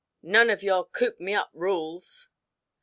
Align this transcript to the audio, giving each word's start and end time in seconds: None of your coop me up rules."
None 0.23 0.49
of 0.49 0.63
your 0.63 0.83
coop 0.85 1.19
me 1.19 1.35
up 1.35 1.51
rules." 1.53 2.27